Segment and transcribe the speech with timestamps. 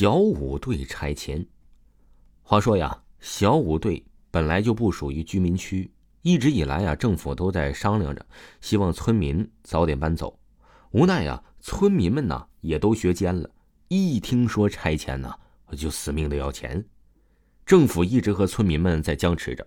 [0.00, 1.44] 小五队拆迁。
[2.44, 5.90] 话说呀，小五队本来就不属于居民区，
[6.22, 8.24] 一直以来啊，政府都在商量着，
[8.60, 10.38] 希望村民早点搬走。
[10.92, 13.50] 无奈呀，村民们呢也都学奸了，
[13.88, 15.34] 一听说拆迁呢，
[15.76, 16.86] 就死命的要钱。
[17.66, 19.66] 政府一直和村民们在僵持着，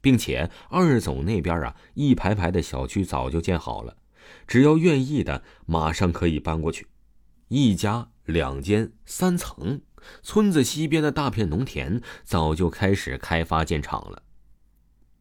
[0.00, 3.96] 并且二总那边啊，一排排的小区早就建好了，
[4.46, 6.86] 只要愿意的，马上可以搬过去。
[7.48, 8.08] 一家。
[8.24, 9.80] 两间三层，
[10.22, 14.22] 村子西边的大片农田早就开始开发建厂了。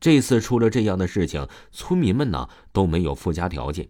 [0.00, 3.88] 这次出了这样的事情，村民们呢都没有附加条件，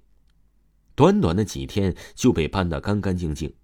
[0.95, 3.55] 短短的几天就被搬得干干净净，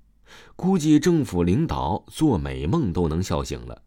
[0.56, 3.82] 估计政府领导做美梦都能笑醒了。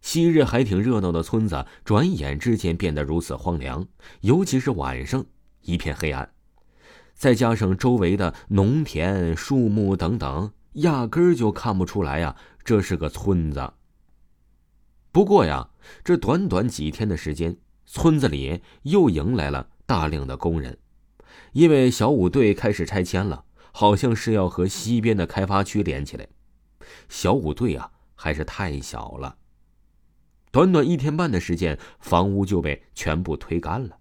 [0.00, 3.86] 昔日还挺热闹的村子，转眼之间变得如此荒凉，
[4.20, 5.24] 尤其是晚上
[5.62, 6.30] 一片黑暗。
[7.14, 13.72] 再加上周围的农田、树木等等，压根儿就看不出来呀，这是个村子。
[15.12, 15.70] 不过呀，
[16.02, 20.78] 这短短几天的时间，村子里又迎来了大量的工人，
[21.52, 26.26] 因为小五队开始拆迁了，好像是要和西边的开发区连起来。
[27.08, 29.36] 小五队啊，还是太小了，
[30.50, 33.98] 短短一天半的时间，房屋就被全部推干了。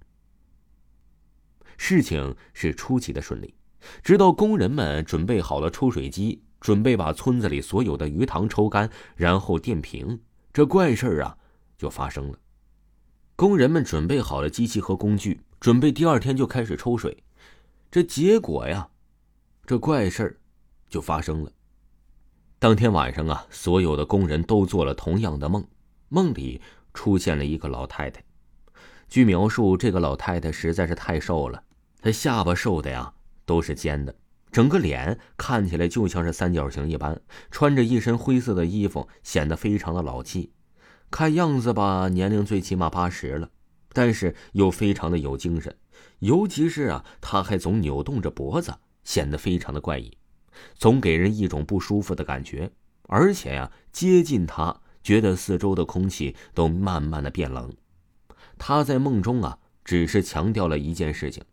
[1.78, 3.54] 事情是出奇的顺利，
[4.02, 10.18] 直到工人们准备好了抽水机，准备把村子里所有的鱼塘抽干，然后垫平，
[10.54, 11.38] 这怪事儿啊
[11.78, 12.40] 就发生了。
[13.36, 17.22] 工人们准备好了机器和工具，准备第二天就开始抽水。
[17.92, 18.88] 这结果呀，
[19.66, 20.38] 这怪事儿
[20.88, 21.52] 就发生了。
[22.60, 25.68] 当天晚上啊，所有的工人都做了同样的梦，
[26.08, 26.62] 梦里
[26.94, 28.24] 出现了一个老太太。
[29.10, 31.62] 据描述，这个老太太实在是太瘦了，
[32.02, 33.14] 她下巴瘦的呀
[33.46, 34.16] 都是尖的，
[34.54, 40.54] 整个脸看起来就像是三角形一般，穿着一身灰色的衣服，显得非常的老气。
[41.10, 43.50] 看样子吧，年龄最起码八十了，
[43.92, 45.76] 但是又非常的有精神。
[46.20, 48.72] 尤其是啊，他还总扭动着脖子，
[49.04, 50.16] 显得非常的怪异，
[50.76, 52.72] 总给人一种不舒服的感觉。
[53.08, 57.74] 而且呀，接近他，觉得四周的空气都慢慢的变冷。
[58.60, 61.44] 他在梦中啊，只是强调了一件事情：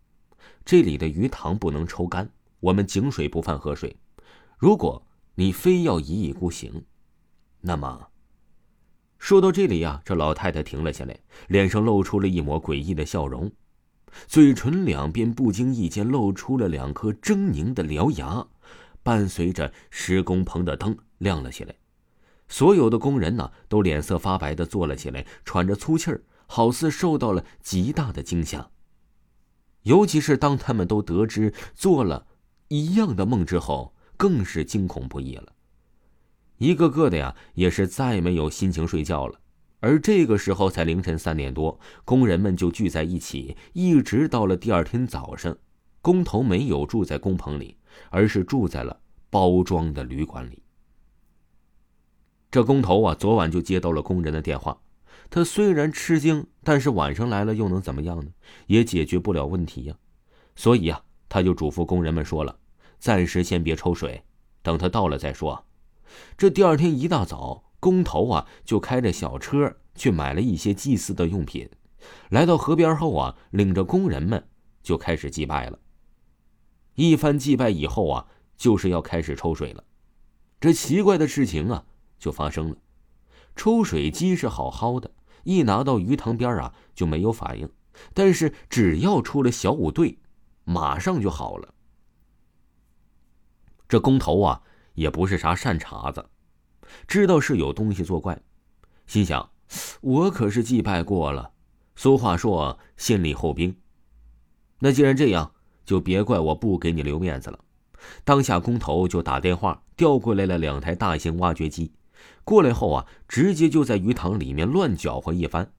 [0.63, 2.29] 这里的鱼塘不能抽干，
[2.61, 3.93] 我们井水不犯河水。
[4.57, 5.05] 如果
[5.35, 6.85] 你非要一意孤行，
[7.59, 8.07] 那么……
[9.19, 13.51] 说到这里呀，这老太太停了下来，脸上露出了一抹诡异的笑容，
[14.27, 18.47] 嘴唇两边不经意间露出了两颗狰狞的獠牙，
[19.03, 21.75] 伴随着施工棚的灯亮了起来。
[22.47, 26.23] 所有的工人呢，都脸色发白的坐了起来，喘着粗气儿。
[26.53, 28.71] 好似受到了极大的惊吓。
[29.83, 32.27] 尤其是当他们都得知做了
[32.71, 35.51] 一样的梦之后，更是惊恐不已了。
[36.57, 39.37] 一个个的呀，也是再没有心情睡觉了。
[39.81, 45.57] 而这个时候才凌晨三点多，工人们就聚在一起，一直到了第二天早上。
[46.01, 47.75] 工头没有住在工棚里，
[48.09, 50.63] 而是住在了包装的旅馆里。
[52.49, 54.79] 这工头啊，昨晚就接到了工人的电话。
[55.29, 58.31] 他虽然吃惊，但是晚上来了又能怎么样呢？
[58.67, 59.95] 也解决不了问题呀。
[60.55, 62.57] 所以呀，他就嘱咐工人们说了
[63.01, 64.23] ：“暂时先别抽水，
[64.61, 65.65] 等他到了再说。”
[66.37, 71.67] 这第二天一大早，工头啊就开着小车去买了一些祭祀的用品。
[72.29, 74.47] 来到河边后啊，领着工人们
[74.83, 75.79] 就开始祭拜了。
[76.93, 79.83] 一番祭拜以后啊，就是要开始抽水了。
[80.59, 81.83] 这奇怪的事情啊
[82.19, 82.75] 就发生了，
[83.55, 85.09] 抽水机是好好的。
[85.43, 87.67] 一拿到鱼塘边啊，就没有反应。
[88.13, 90.19] 但是只要出了小五队，
[90.65, 91.73] 马上就好了。
[93.91, 94.61] 这工头啊，
[94.93, 96.25] 也不是啥善茬子，
[97.09, 98.41] 知道是有东西作怪，
[99.05, 99.51] 心想：
[99.99, 101.51] 我可是祭拜过了。
[101.97, 103.75] 俗话说“先礼后兵”，
[104.79, 105.51] 那既然这样，
[105.83, 107.59] 就别怪我不给你留面子了。
[108.23, 111.91] 当下工头就打电话调过来了两台大型挖掘机。
[112.45, 115.69] 过来后啊，直接就在鱼塘里面乱搅和一番，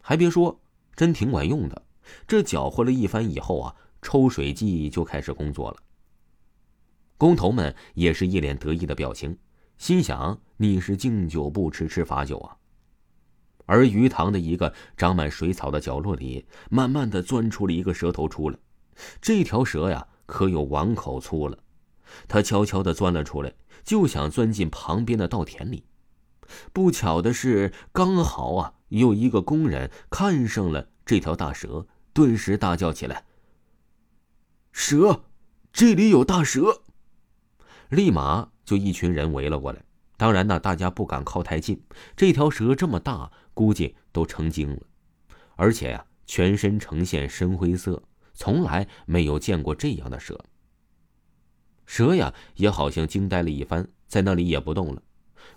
[0.00, 0.60] 还别说，
[0.96, 1.82] 真挺管用的。
[2.26, 5.76] 这搅和了一番以后啊，抽水机就开始工作了。
[7.24, 9.38] 工头们也是一脸得意的表情，
[9.78, 12.58] 心想：你是敬酒不吃吃罚酒啊。
[13.64, 18.58] 而鱼塘的一个长满水草的角落里，慢慢的钻出了一个蛇头出来。
[19.22, 21.58] 这条蛇呀，可有碗口粗了。
[22.28, 23.54] 它悄悄的钻了出来。
[23.82, 25.84] 就想钻进旁边的稻田里，
[26.74, 33.24] 不巧的是，刚好啊，有一个工人看上了这条大蛇，顿时大叫起来
[34.72, 35.24] ：“蛇，
[35.72, 36.82] 这里有大蛇！”
[37.94, 39.82] 立马就一群人围了过来，
[40.16, 41.82] 当然呢，大家不敢靠太近。
[42.16, 44.80] 这条蛇这么大，估计都成精了，
[45.56, 48.02] 而且呀，全身呈现深灰色，
[48.32, 50.38] 从来没有见过这样的蛇。
[51.86, 55.02] 蛇呀，也好像惊呆了一番，在那里也不动了。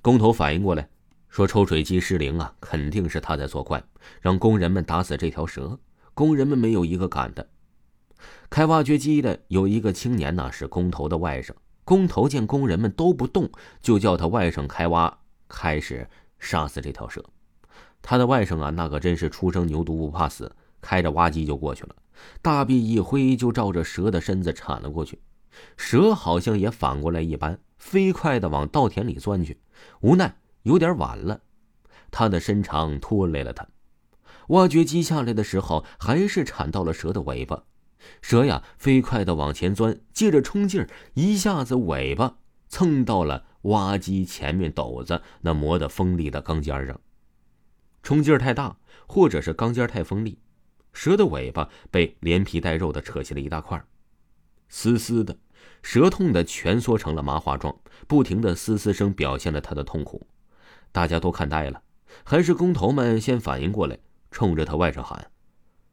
[0.01, 0.89] 工头反应过来，
[1.29, 3.83] 说：“抽水机失灵啊，肯定是他在作怪，
[4.21, 5.79] 让工人们打死这条蛇。”
[6.13, 7.47] 工人们没有一个敢的。
[8.49, 11.51] 开挖掘机的有一个青年呢，是工头的外甥。
[11.87, 13.49] 工头见工人们都不动，
[13.81, 16.05] 就叫他外甥开挖，开始
[16.37, 17.23] 杀死这条蛇。
[18.01, 21.95] 他的外甥啊，那可真是初生牛犊不怕死，开着挖机就过去了，
[22.41, 25.17] 大臂一挥，就照着蛇的身子铲了过去。
[25.77, 29.61] 蛇好像也反过来一般，飞快的往稻田里钻去。
[30.01, 31.39] 无奈有点晚了，
[32.11, 33.65] 他的身长拖累了他。
[34.49, 37.63] 挖掘机下来的时候，还是铲到了蛇的尾巴。
[38.21, 42.37] 蛇呀，飞快的往前钻，借着冲劲儿，一下子尾巴
[42.67, 46.99] 蹭到了挖机前面斗子那磨得锋利的钢尖上。
[48.03, 48.77] 冲劲儿太大，
[49.07, 50.39] 或者是钢尖太锋利，
[50.93, 53.83] 蛇的尾巴被连皮带肉的扯下了一大块，
[54.69, 55.37] 嘶嘶的，
[55.81, 57.75] 蛇痛的蜷缩成了麻花状，
[58.07, 60.25] 不停的嘶嘶声表现了他的痛苦。
[60.91, 61.81] 大家都看呆了，
[62.23, 63.99] 还是工头们先反应过来，
[64.31, 65.29] 冲着他外甥喊：“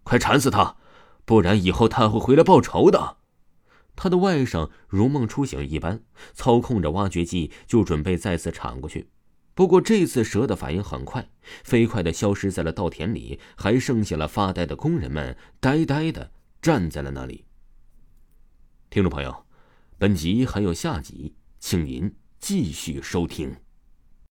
[0.05, 0.77] 快铲死他！”
[1.25, 3.19] 不然以后他会回来报仇的。
[3.97, 9.09] 他的外甥如梦初醒一般，操控着挖掘机就准备再次铲过去。
[9.55, 11.31] 不过这次蛇的反应很快，
[11.63, 17.45] 飞快的消失在了稻田里，还剩下了发呆的工人们，呆呆的站在了那里。
[18.91, 19.47] 听众朋友，
[19.97, 23.64] 本集还有下集，请您继续收听。